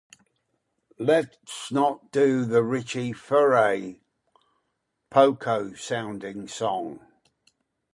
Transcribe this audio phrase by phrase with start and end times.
[0.97, 3.99] Let's not do a Richie Furay,
[5.11, 7.05] Poco-sounding song.